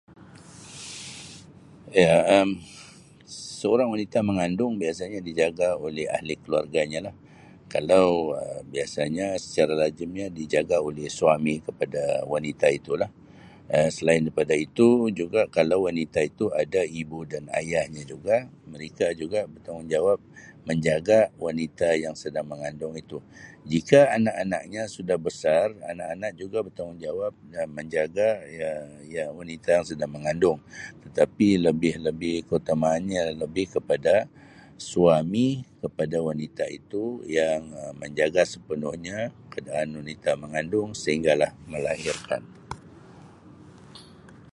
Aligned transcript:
Iya 2.01 2.15
Um 2.35 2.49
seorang 3.61 3.89
wanita 3.93 4.17
mengandung 4.29 4.73
biasanya 4.81 5.19
dijaga 5.27 5.69
oleh 5.85 6.05
ahli 6.17 6.35
keluarganya 6.43 6.99
lah 7.07 7.15
kalau 7.73 8.07
biasanya 8.73 9.27
secara 9.45 9.73
lazimnya 9.81 10.25
dijaga 10.39 10.77
oleh 10.89 11.07
suami 11.19 11.53
kepada 11.67 12.01
wanita 12.33 12.67
itu 12.79 12.93
lah 13.01 13.11
Um 13.75 13.87
selain 13.97 14.21
daripada 14.25 14.55
itu 14.67 14.87
juga 15.19 15.41
kalau 15.57 15.77
wanita 15.87 16.19
itu 16.31 16.45
ada 16.63 16.81
ibu 17.01 17.19
dan 17.31 17.43
ayahnya 17.59 18.03
juga 18.11 18.35
mereka 18.73 19.05
juga 19.21 19.39
bertanggungjawab 19.53 20.19
menjaga 20.69 21.19
wanita 21.45 21.89
yang 22.03 22.13
sedang 22.23 22.45
mengandung 22.51 22.93
itu 23.03 23.17
jika 23.73 23.99
anak-anaknya 24.15 24.83
sudah 24.95 25.17
besar 25.27 25.65
anak-anak 25.91 26.31
juga 26.41 26.57
bertanggungjawab 26.67 27.33
dan 27.53 27.67
menjaga 27.77 28.29
ya 28.59 28.71
ya 29.15 29.25
wanita 29.39 29.69
yang 29.81 29.85
sedang 29.91 30.11
mengandung 30.17 30.57
tetapi 31.05 31.47
lebih 31.67 31.95
lebih 32.07 32.35
keutamaanya 32.47 33.21
lebih 33.43 33.67
kepada 33.75 34.13
suami 34.89 35.47
kepada 35.83 36.17
wanita 36.29 36.65
itu 36.79 37.03
yang[Um] 37.37 37.95
menjaga 38.01 38.41
sepenuhnya 38.53 39.17
keadaan 39.51 39.87
wanita 40.03 40.31
mengandung 40.43 40.89
sehingga 41.01 41.33
lah 41.41 41.51
melahirkan. 41.71 42.43